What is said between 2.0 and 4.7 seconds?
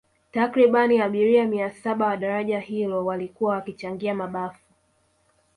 wa daraja hilo walikuwa wakichangia mabafu